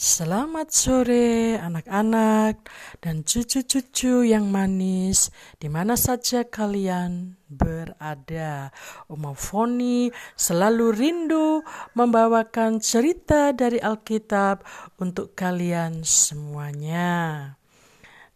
[0.00, 2.64] Selamat sore anak-anak
[3.04, 5.28] dan cucu-cucu yang manis
[5.60, 8.72] di mana saja kalian berada.
[9.12, 10.08] Oma Foni
[10.40, 11.60] selalu rindu
[11.92, 14.64] membawakan cerita dari Alkitab
[14.96, 17.60] untuk kalian semuanya.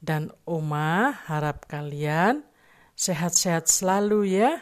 [0.05, 2.45] Dan Oma harap kalian
[2.93, 4.61] sehat-sehat selalu ya.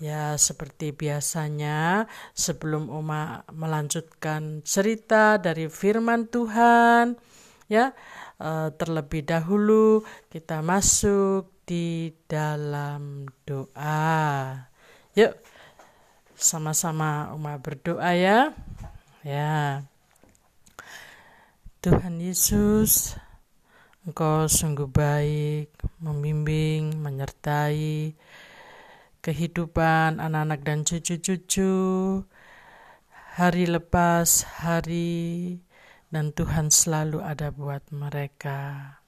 [0.00, 7.20] Ya, seperti biasanya, sebelum Oma melanjutkan cerita dari firman Tuhan,
[7.68, 7.92] ya,
[8.40, 10.00] eh, terlebih dahulu
[10.32, 14.56] kita masuk di dalam doa.
[15.12, 15.36] Yuk,
[16.32, 18.56] sama-sama Oma berdoa ya.
[19.20, 19.84] Ya.
[21.84, 23.20] Tuhan Yesus,
[24.08, 28.16] Engkau sungguh baik, membimbing, menyertai,
[29.30, 31.70] kehidupan anak-anak dan cucu-cucu
[33.38, 35.62] hari lepas hari
[36.10, 38.98] dan Tuhan selalu ada buat mereka.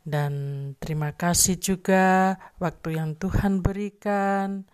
[0.00, 0.32] Dan
[0.80, 4.64] terima kasih juga waktu yang Tuhan berikan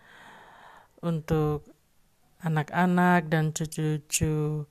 [1.03, 1.67] untuk
[2.39, 4.63] anak-anak dan cucu-cucu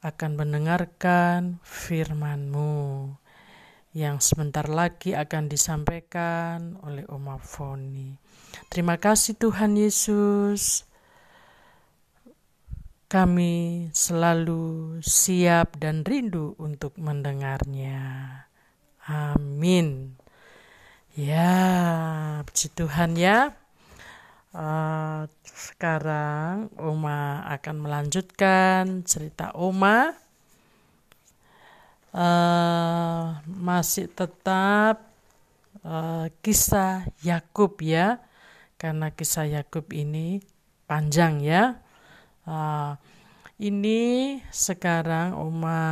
[0.00, 3.12] akan mendengarkan firman-Mu
[3.94, 8.18] yang sebentar lagi akan disampaikan oleh Oma Foni.
[8.66, 10.82] Terima kasih Tuhan Yesus.
[13.06, 18.02] Kami selalu siap dan rindu untuk mendengarnya.
[19.06, 20.18] Amin.
[21.14, 23.54] Ya, puji Tuhan ya.
[24.50, 30.23] Uh, sekarang Oma akan melanjutkan cerita Oma
[32.14, 35.02] uh, masih tetap
[35.82, 38.22] uh, kisah Yakub ya,
[38.78, 40.38] karena kisah Yakub ini
[40.86, 41.82] panjang ya.
[42.46, 42.94] Uh,
[43.58, 45.82] ini sekarang Oma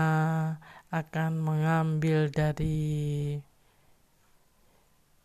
[0.93, 3.41] akan mengambil dari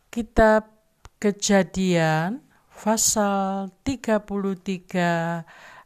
[0.08, 0.78] kitab
[1.18, 4.22] Kejadian pasal 33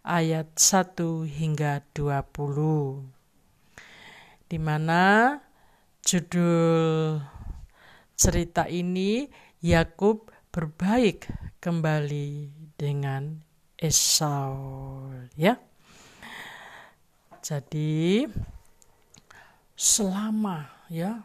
[0.05, 3.12] ayat 1 hingga 20
[4.53, 5.33] di mana
[6.05, 7.17] judul
[8.13, 9.25] cerita ini
[9.65, 11.25] Yakub berbaik
[11.57, 13.41] kembali dengan
[13.81, 15.09] Esau
[15.41, 15.57] ya.
[17.41, 18.29] Jadi
[19.73, 21.25] selama ya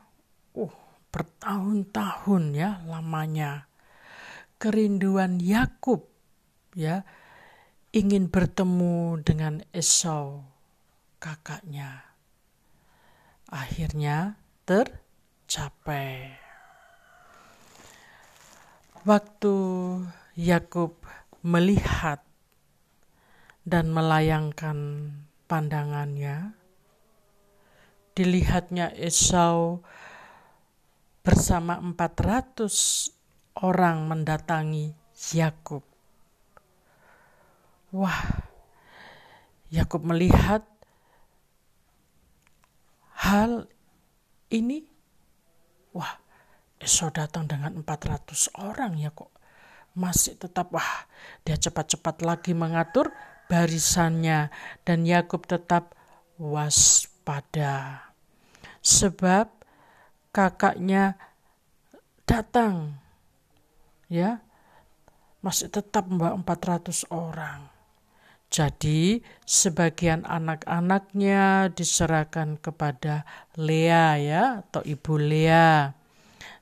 [0.55, 0.75] uh
[1.11, 3.67] bertahun-tahun ya lamanya
[4.55, 6.07] kerinduan Yakub
[6.79, 7.03] ya
[7.91, 10.47] ingin bertemu dengan Esau
[11.19, 12.06] kakaknya
[13.47, 14.35] akhirnya
[14.67, 16.35] tercapai.
[19.07, 19.55] Waktu
[20.35, 20.99] Yakub
[21.47, 22.19] melihat
[23.63, 25.11] dan melayangkan
[25.47, 26.51] pandangannya,
[28.11, 29.79] dilihatnya Esau
[31.23, 34.91] bersama 400 orang mendatangi
[35.31, 35.83] Yakub.
[37.95, 38.43] Wah,
[39.71, 40.67] Yakub melihat
[43.17, 43.66] hal
[44.53, 44.85] ini
[45.97, 46.28] wah
[46.78, 49.33] Esau datang dengan 400 orang ya kok.
[49.97, 51.09] Masih tetap wah
[51.41, 53.09] dia cepat-cepat lagi mengatur
[53.50, 54.53] barisannya
[54.85, 55.97] dan Yakub tetap
[56.38, 58.06] waspada.
[58.85, 59.50] Sebab
[60.29, 61.17] kakaknya
[62.29, 63.01] datang
[64.06, 64.38] ya.
[65.41, 67.76] Masih tetap membawa 400 orang
[68.47, 73.27] jadi, sebagian anak-anaknya diserahkan kepada
[73.59, 75.91] Lea ya atau ibu Lea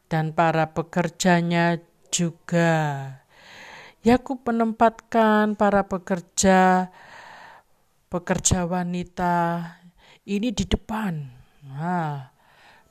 [0.10, 1.78] dan para pekerjanya
[2.10, 2.74] juga.
[4.02, 6.90] Yakub menempatkan para pekerja
[8.10, 9.66] pekerja wanita
[10.26, 11.26] ini di depan.
[11.70, 12.35] Nah,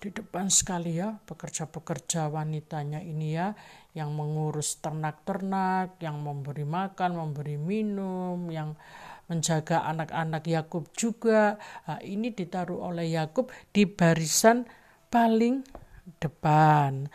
[0.05, 3.57] di depan sekali ya pekerja-pekerja wanitanya ini ya
[3.97, 8.77] yang mengurus ternak-ternak, yang memberi makan, memberi minum, yang
[9.33, 11.57] menjaga anak-anak Yakub juga.
[11.89, 14.69] Nah, ini ditaruh oleh Yakub di barisan
[15.09, 15.65] paling
[16.21, 17.09] depan.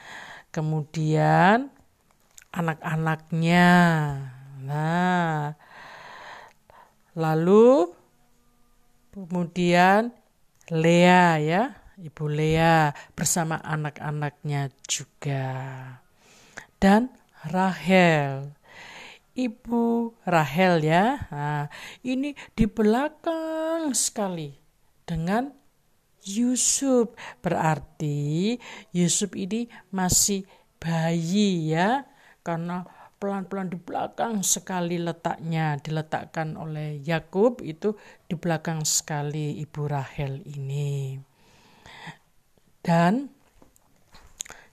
[0.49, 1.69] Kemudian
[2.49, 3.69] anak-anaknya.
[4.65, 5.53] Nah,
[7.13, 7.93] lalu
[9.13, 10.09] kemudian
[10.73, 11.63] Lea ya
[11.99, 15.47] Ibu Lea bersama anak-anaknya juga.
[16.79, 17.11] Dan
[17.51, 18.55] Rahel.
[19.35, 21.27] Ibu Rahel ya.
[21.31, 21.67] Nah,
[22.03, 24.55] ini di belakang sekali
[25.03, 25.51] dengan
[26.23, 27.11] Yusuf.
[27.43, 28.55] Berarti
[28.95, 30.47] Yusuf ini masih
[30.79, 32.07] bayi ya.
[32.43, 32.87] Karena
[33.19, 37.99] pelan-pelan di belakang sekali letaknya diletakkan oleh Yakub itu
[38.31, 41.19] di belakang sekali ibu Rahel ini.
[42.79, 43.27] Dan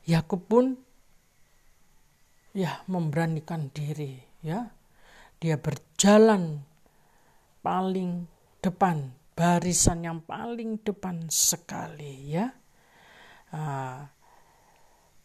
[0.07, 0.67] Yakub pun
[2.55, 4.71] ya memberanikan diri ya.
[5.37, 6.65] Dia berjalan
[7.61, 8.25] paling
[8.65, 12.49] depan, barisan yang paling depan sekali ya.
[13.53, 14.01] Uh,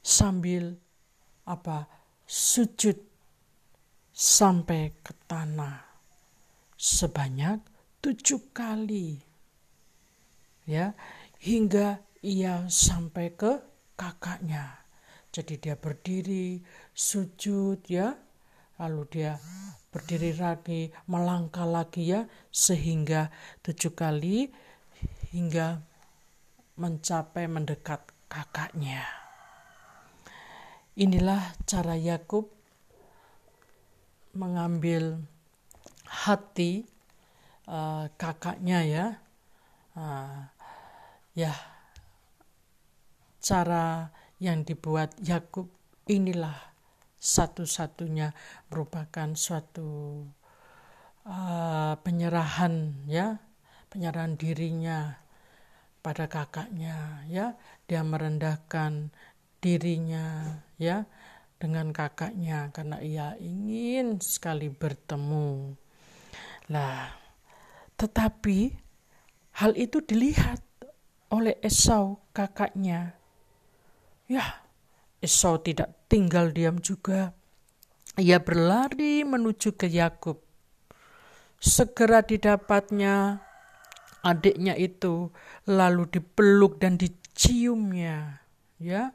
[0.01, 0.75] sambil
[1.45, 1.85] apa
[2.25, 2.97] sujud
[4.11, 5.81] sampai ke tanah
[6.77, 7.61] sebanyak
[8.01, 9.21] tujuh kali
[10.65, 10.93] ya
[11.37, 13.57] hingga ia sampai ke
[13.97, 14.85] kakaknya.
[15.33, 16.61] Jadi dia berdiri
[16.93, 18.13] sujud ya.
[18.81, 19.37] Lalu dia
[19.93, 22.25] berdiri lagi melangkah lagi ya.
[22.53, 23.33] Sehingga
[23.65, 24.53] tujuh kali
[25.33, 25.81] hingga
[26.77, 29.05] mencapai mendekat kakaknya.
[30.97, 32.51] Inilah cara Yakub
[34.37, 35.23] mengambil
[36.05, 36.85] hati
[37.65, 39.05] uh, kakaknya ya.
[39.91, 40.47] Uh,
[41.35, 41.51] ya
[43.41, 45.67] cara yang dibuat Yakub
[46.05, 46.55] inilah
[47.21, 48.33] satu-satunya
[48.69, 50.23] merupakan suatu
[51.25, 53.37] uh, penyerahan ya
[53.89, 55.21] penyerahan dirinya
[56.01, 57.53] pada kakaknya ya
[57.85, 59.13] dia merendahkan
[59.61, 61.05] dirinya ya
[61.61, 65.77] dengan kakaknya karena ia ingin sekali bertemu.
[66.73, 67.13] Lah,
[68.01, 68.73] tetapi
[69.61, 70.65] hal itu dilihat
[71.29, 73.13] oleh Esau kakaknya.
[74.31, 74.63] Ya,
[75.19, 77.35] Esau tidak tinggal diam juga.
[78.15, 80.39] Ia berlari menuju ke Yakub.
[81.59, 83.43] Segera didapatnya
[84.23, 85.35] adiknya itu
[85.67, 88.39] lalu dipeluk dan diciumnya.
[88.79, 89.11] Ya,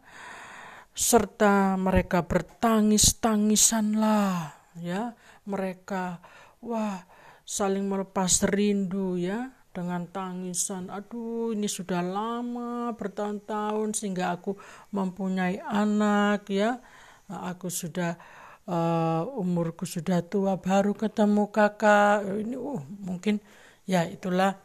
[0.92, 5.16] serta mereka bertangis-tangisan lah ya
[5.48, 6.20] mereka
[6.60, 7.04] wah
[7.44, 14.56] saling melepas rindu ya dengan tangisan aduh ini sudah lama bertahun-tahun sehingga aku
[14.96, 16.80] mempunyai anak ya.
[17.28, 18.16] Aku sudah
[18.64, 22.24] uh, umurku sudah tua baru ketemu kakak.
[22.24, 23.44] Ini uh mungkin
[23.84, 24.56] ya itulah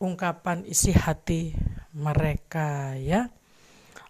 [0.00, 1.52] ungkapan isi hati
[1.92, 3.28] mereka ya.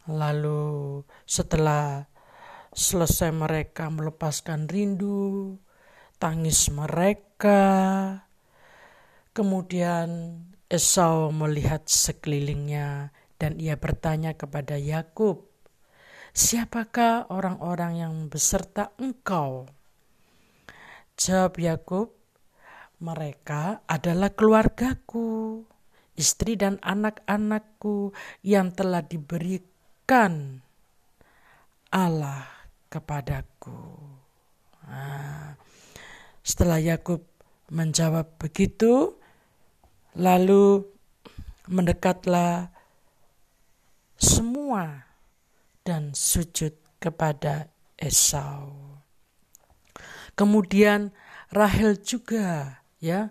[0.06, 2.06] Lalu setelah
[2.76, 5.56] selesai mereka melepaskan rindu,
[6.20, 7.62] tangis mereka,
[9.34, 10.40] kemudian
[10.70, 15.50] Esau melihat sekelilingnya dan ia bertanya kepada Yakub,
[16.32, 19.68] "Siapakah orang-orang yang beserta engkau?"
[21.18, 22.08] Jawab Yakub,
[23.02, 25.62] "Mereka adalah keluargaku,
[26.16, 30.60] istri dan anak-anakku yang telah diberi berikan
[31.88, 32.44] Allah
[32.92, 33.96] kepadaku.
[34.84, 35.56] Nah,
[36.44, 37.24] setelah Yakub
[37.72, 39.16] menjawab begitu,
[40.14, 40.86] lalu
[41.66, 42.70] mendekatlah
[44.14, 45.10] semua
[45.82, 46.72] dan sujud
[47.02, 47.68] kepada
[47.98, 48.98] Esau.
[50.34, 51.14] Kemudian
[51.54, 53.30] Rahel juga ya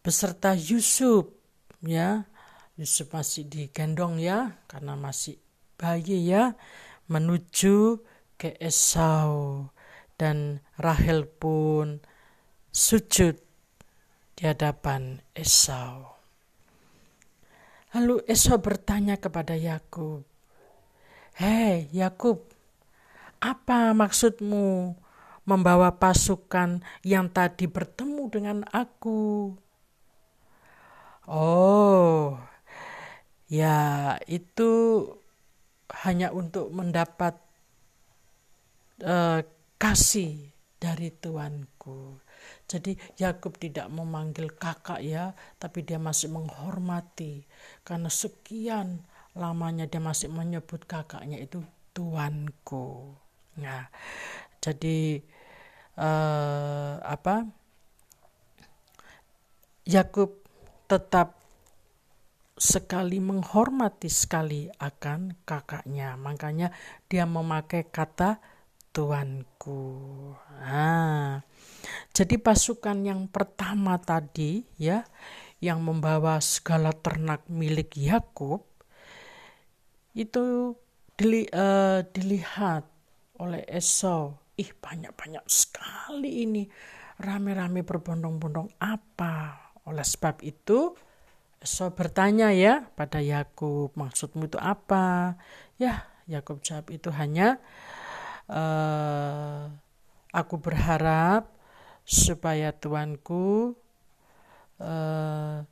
[0.00, 1.28] beserta Yusuf
[1.84, 2.24] ya
[2.80, 5.36] Yusuf masih digendong ya karena masih
[5.76, 6.56] bayi ya
[7.12, 8.00] menuju
[8.40, 9.68] ke Esau
[10.16, 12.00] dan Rahel pun
[12.72, 13.36] sujud
[14.40, 16.16] di hadapan Esau.
[17.92, 20.24] Lalu Esau bertanya kepada Yakub,
[21.36, 22.48] "Hei Yakub,
[23.44, 24.96] apa maksudmu
[25.44, 29.52] membawa pasukan yang tadi bertemu dengan aku?"
[31.28, 32.40] Oh,
[33.44, 35.04] ya itu
[36.00, 37.36] hanya untuk mendapat
[39.04, 39.44] uh,
[39.76, 40.48] kasih
[40.80, 42.29] dari Tuanku.
[42.70, 47.42] Jadi Yakub tidak memanggil kakak ya, tapi dia masih menghormati
[47.82, 49.02] karena sekian
[49.34, 53.18] lamanya dia masih menyebut kakaknya itu Tuanku.
[53.58, 53.90] Nah,
[54.62, 55.18] jadi
[55.98, 57.50] uh, apa?
[59.90, 60.38] Yakub
[60.86, 61.42] tetap
[62.54, 66.14] sekali menghormati sekali akan kakaknya.
[66.14, 66.70] Makanya
[67.10, 68.38] dia memakai kata
[68.90, 69.82] tuanku.
[70.60, 71.40] Nah,
[72.10, 75.06] jadi pasukan yang pertama tadi ya
[75.62, 78.66] yang membawa segala ternak milik Yakub
[80.16, 80.74] itu
[81.14, 82.84] dili, uh, dilihat
[83.38, 84.36] oleh Esau.
[84.60, 86.68] Ih banyak-banyak sekali ini
[87.22, 89.72] rame-rame berbondong-bondong apa?
[89.88, 90.92] Oleh sebab itu
[91.60, 95.36] So bertanya ya pada Yakub, maksudmu itu apa?
[95.76, 97.60] Ya, Yakub jawab itu hanya
[98.50, 99.70] uh,
[100.34, 101.48] aku berharap
[102.02, 103.78] supaya Tuanku
[104.82, 105.62] uh,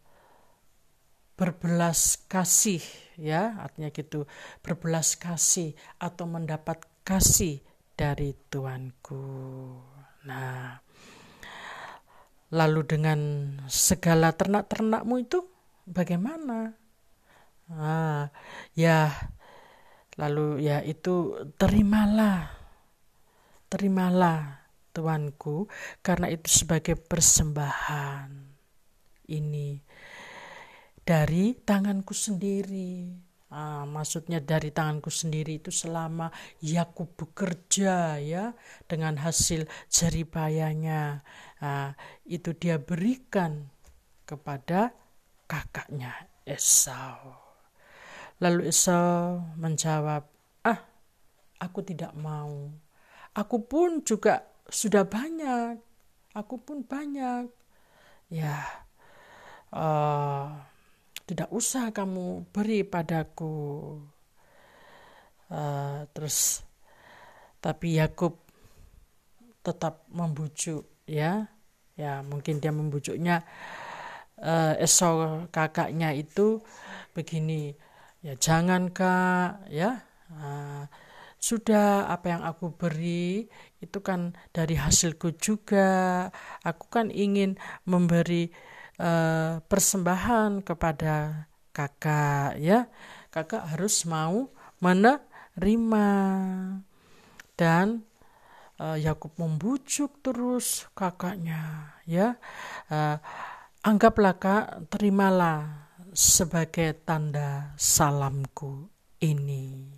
[1.38, 2.82] berbelas kasih
[3.18, 4.26] ya artinya gitu
[4.62, 7.62] berbelas kasih atau mendapat kasih
[7.99, 9.26] dari Tuanku.
[10.26, 10.78] Nah,
[12.54, 13.20] lalu dengan
[13.66, 15.42] segala ternak-ternakmu itu
[15.82, 16.78] bagaimana?
[17.75, 18.30] Nah,
[18.78, 19.11] ya
[20.14, 22.57] lalu ya itu terimalah.
[23.68, 24.64] Terimalah
[24.96, 25.68] Tuanku
[26.00, 28.32] karena itu sebagai persembahan
[29.28, 29.78] ini
[31.04, 33.08] dari tanganku sendiri.
[33.48, 36.28] Ah, maksudnya dari tanganku sendiri itu selama
[36.60, 38.52] Yakub bekerja ya
[38.84, 41.25] dengan hasil jeripayanya
[41.64, 41.96] ah,
[42.28, 43.72] itu dia berikan
[44.28, 44.92] kepada
[45.48, 47.32] kakaknya Esau.
[48.44, 50.28] Lalu Esau menjawab,
[50.68, 50.80] ah
[51.56, 52.68] aku tidak mau.
[53.37, 55.80] Aku pun juga sudah banyak.
[56.37, 57.49] Aku pun banyak.
[58.28, 58.61] Ya,
[59.73, 60.52] uh,
[61.25, 63.97] tidak usah kamu beri padaku.
[65.49, 66.61] Uh, terus
[67.58, 68.37] tapi Yakub
[69.64, 71.49] tetap membujuk ya
[71.97, 73.42] ya mungkin dia membujuknya
[74.38, 76.62] uh, Esau kakaknya itu
[77.16, 77.75] begini
[78.23, 80.85] ya jangan kak ya uh,
[81.38, 83.47] sudah apa yang aku beri
[83.78, 86.28] itu kan dari hasilku juga.
[86.66, 87.54] Aku kan ingin
[87.87, 88.50] memberi
[88.99, 92.90] uh, persembahan kepada kakak ya.
[93.30, 94.50] Kakak harus mau
[94.83, 96.09] menerima.
[97.59, 98.07] Dan
[98.83, 102.38] uh, Yakub membujuk terus kakaknya ya.
[102.90, 103.18] Uh,
[103.87, 108.90] anggaplah kak terimalah sebagai tanda salamku
[109.23, 109.98] ini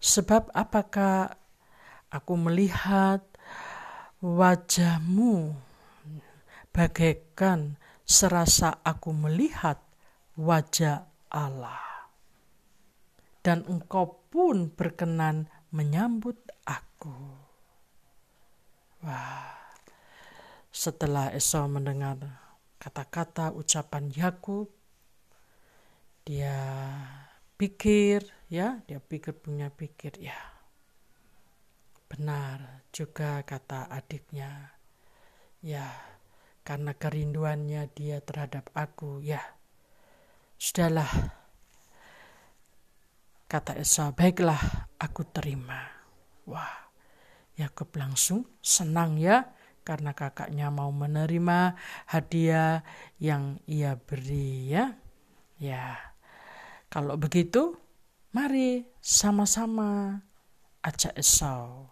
[0.00, 1.34] sebab apakah
[2.12, 3.22] aku melihat
[4.20, 5.56] wajahmu
[6.72, 9.82] bagaikan serasa aku melihat
[10.38, 11.82] wajah Allah.
[13.42, 16.36] Dan engkau pun berkenan menyambut
[16.66, 17.14] aku.
[19.06, 19.54] Wah,
[20.74, 22.18] setelah Esau mendengar
[22.82, 24.66] kata-kata ucapan Yakub,
[26.26, 26.58] dia
[27.56, 30.36] pikir, ya, dia pikir punya pikir, ya.
[32.06, 34.76] Benar juga kata adiknya,
[35.64, 35.90] ya,
[36.62, 39.24] karena kerinduannya dia terhadap aku.
[39.24, 39.42] Ya,
[40.60, 41.10] sudahlah.
[43.46, 45.86] Kata Esau, baiklah aku terima.
[46.50, 46.90] Wah,
[47.56, 49.54] Yakub langsung senang ya
[49.86, 51.78] karena kakaknya mau menerima
[52.10, 52.82] hadiah
[53.22, 54.98] yang ia beri ya.
[55.56, 55.96] Ya,
[56.92, 57.74] kalau begitu
[58.30, 60.20] mari sama-sama
[60.82, 61.90] ajak Esau.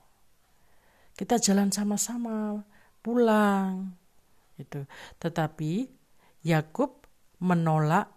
[1.15, 2.63] Kita jalan sama-sama
[3.03, 3.95] pulang
[4.59, 4.87] itu.
[5.19, 5.89] Tetapi
[6.47, 7.07] Yakub
[7.43, 8.11] menolak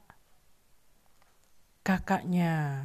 [1.86, 2.84] kakaknya.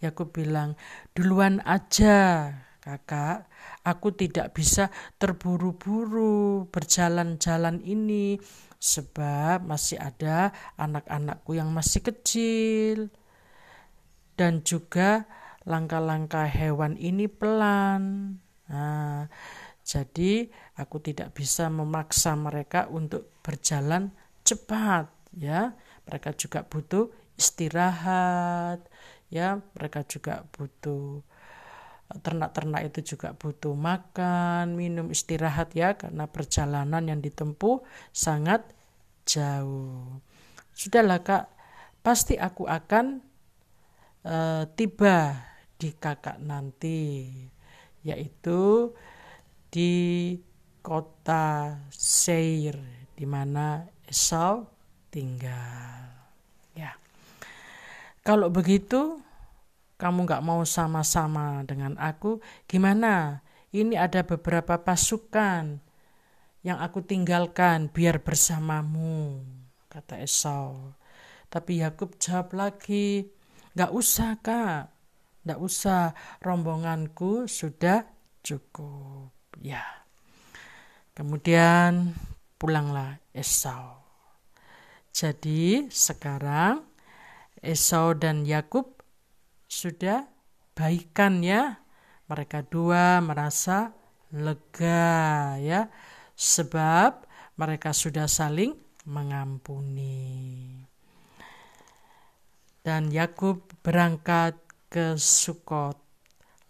[0.00, 0.80] Yakub bilang,
[1.12, 3.44] "Duluan aja, Kakak.
[3.84, 4.88] Aku tidak bisa
[5.20, 8.40] terburu-buru berjalan-jalan ini
[8.80, 13.12] sebab masih ada anak-anakku yang masih kecil."
[14.34, 15.28] Dan juga
[15.68, 18.34] langkah-langkah hewan ini pelan.
[18.72, 19.28] Nah,
[19.84, 20.48] jadi
[20.80, 25.76] aku tidak bisa memaksa mereka untuk berjalan cepat ya.
[26.08, 28.80] Mereka juga butuh istirahat
[29.30, 31.22] ya, mereka juga butuh
[32.18, 37.78] ternak-ternak itu juga butuh makan, minum, istirahat ya karena perjalanan yang ditempuh
[38.10, 38.66] sangat
[39.22, 40.18] jauh.
[40.74, 41.46] Sudahlah Kak,
[42.02, 43.22] pasti aku akan
[44.26, 45.38] uh, tiba
[45.78, 47.30] di kakak nanti
[48.02, 48.90] yaitu
[49.70, 50.34] di
[50.82, 52.74] kota Seir
[53.14, 54.66] di mana Esau
[55.12, 56.10] tinggal.
[56.74, 56.96] Ya.
[58.26, 59.22] Kalau begitu
[60.00, 63.44] kamu nggak mau sama-sama dengan aku, gimana?
[63.68, 65.76] Ini ada beberapa pasukan
[66.64, 69.44] yang aku tinggalkan biar bersamamu,
[69.92, 70.96] kata Esau.
[71.52, 73.28] Tapi Yakub jawab lagi,
[73.76, 74.88] nggak usah kak,
[75.44, 78.08] nggak usah, rombonganku sudah
[78.40, 79.36] cukup.
[79.60, 79.84] Ya.
[81.12, 82.16] Kemudian
[82.56, 84.00] pulanglah Esau.
[85.12, 86.86] Jadi sekarang
[87.60, 88.99] Esau dan Yakub
[89.70, 90.26] sudah
[90.74, 91.78] baikan ya.
[92.26, 93.94] Mereka dua merasa
[94.34, 95.90] lega ya
[96.34, 98.74] sebab mereka sudah saling
[99.06, 100.78] mengampuni.
[102.82, 104.58] Dan Yakub berangkat
[104.90, 105.98] ke Sukot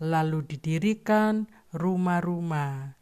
[0.00, 2.96] lalu didirikan rumah-rumah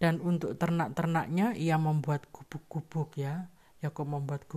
[0.00, 4.48] dan untuk ternak-ternaknya ia membuat gubuk-gubuk ya Yakub membuat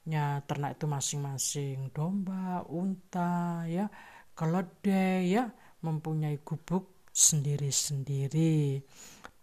[0.00, 3.92] gubuk-gubuknya ternak itu masing-masing domba unta ya
[4.32, 5.52] keledai ya
[5.84, 8.80] mempunyai gubuk sendiri-sendiri.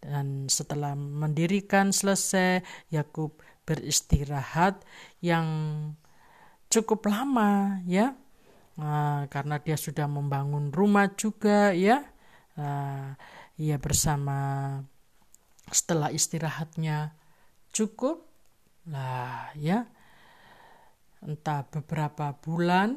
[0.02, 3.38] Dan setelah mendirikan selesai Yakub
[3.70, 4.82] beristirahat
[5.22, 5.46] yang
[6.70, 8.18] cukup lama ya.
[8.78, 12.02] Nah, karena dia sudah membangun rumah juga ya.
[12.58, 13.18] Nah,
[13.58, 14.38] ia bersama
[15.70, 17.14] setelah istirahatnya
[17.74, 18.26] cukup
[18.88, 19.84] lah ya
[21.28, 22.96] entah beberapa bulan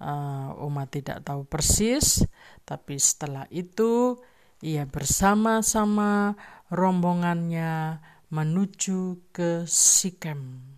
[0.00, 2.24] uh, tidak tahu persis
[2.64, 4.16] tapi setelah itu
[4.64, 6.32] ia bersama-sama
[6.72, 8.00] rombongannya
[8.32, 10.74] menuju ke Sikem.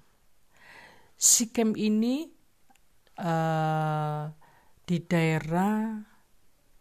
[1.17, 2.29] Sikem ini
[3.19, 4.29] uh,
[4.85, 5.99] di daerah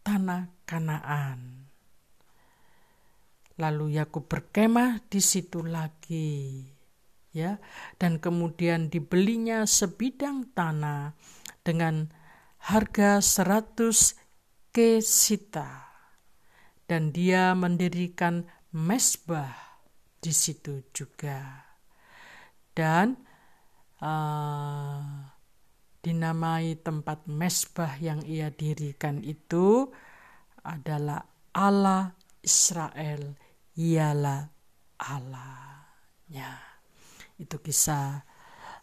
[0.04, 1.40] tanah Kanaan.
[3.58, 6.62] Lalu Yakub berkemah di situ lagi.
[7.38, 7.62] Ya,
[8.02, 11.14] dan kemudian dibelinya sebidang tanah
[11.62, 12.10] dengan
[12.66, 14.18] harga 100
[14.74, 15.86] kesita.
[16.88, 19.78] Dan dia mendirikan mesbah
[20.18, 21.68] di situ juga.
[22.74, 23.14] Dan
[24.02, 25.30] uh,
[26.02, 29.92] dinamai tempat mesbah yang ia dirikan itu
[30.64, 33.36] adalah Allah Israel
[33.76, 34.48] ialah
[34.98, 36.67] Allahnya.
[37.38, 38.26] Itu kisah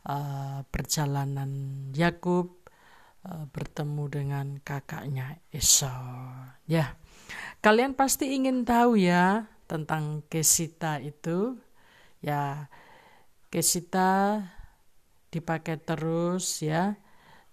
[0.08, 1.52] uh, perjalanan
[1.92, 2.66] Yakub
[3.28, 6.32] uh, bertemu dengan kakaknya Esau.
[6.66, 6.96] Ya,
[7.60, 11.60] kalian pasti ingin tahu ya tentang Kesita itu.
[12.24, 12.72] Ya,
[13.52, 14.42] Kesita
[15.30, 16.96] dipakai terus ya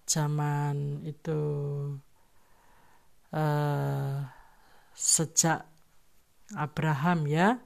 [0.07, 1.41] zaman itu
[3.35, 4.23] uh,
[4.95, 5.67] sejak
[6.55, 7.59] Abraham ya.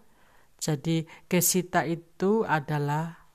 [0.58, 3.27] Jadi kesita itu adalah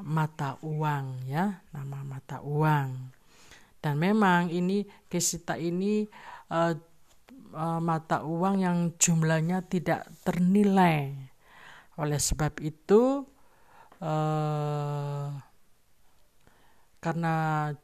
[0.00, 3.16] mata uang ya, nama mata uang.
[3.80, 6.04] Dan memang ini kesita ini
[6.50, 6.74] uh,
[7.54, 11.14] uh, mata uang yang jumlahnya tidak ternilai.
[11.96, 13.24] Oleh sebab itu
[14.02, 15.28] uh,
[17.00, 17.34] karena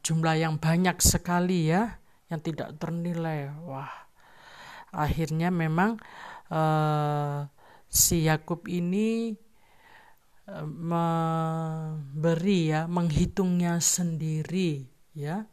[0.03, 1.97] jumlah yang banyak sekali ya
[2.29, 3.49] yang tidak ternilai.
[3.65, 4.03] Wah.
[4.93, 5.97] Akhirnya memang
[7.89, 9.33] si Yakub ini
[10.49, 15.47] memberi ya, menghitungnya sendiri ya.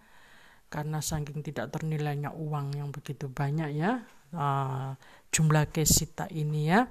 [0.70, 4.94] Karena saking tidak ternilainya uang yang begitu banyak ya, uh,
[5.34, 6.86] jumlah kesita ini ya.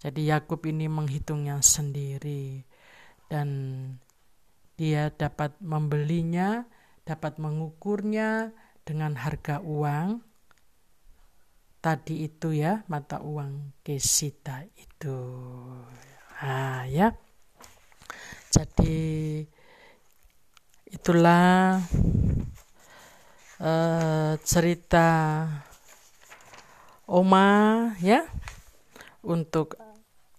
[0.00, 2.64] Jadi Yakub ini menghitungnya sendiri
[3.28, 3.48] dan
[4.80, 6.64] dia dapat membelinya,
[7.04, 8.56] dapat mengukurnya
[8.88, 10.24] dengan harga uang
[11.80, 15.16] tadi itu ya mata uang kesita itu
[16.44, 17.08] ah ya
[18.50, 19.46] jadi
[20.90, 21.78] itulah
[23.62, 25.08] uh, cerita
[27.06, 27.48] oma
[28.02, 28.26] ya.
[29.20, 29.76] Untuk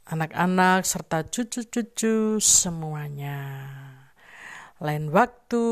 [0.10, 3.40] anak-anak serta cucu-cucu semuanya.
[4.82, 5.64] Lain waktu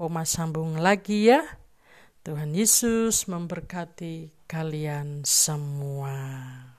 [0.00, 1.44] oma sambung lagi ya.
[2.24, 6.69] Tuhan Yesus memberkati kalian semua.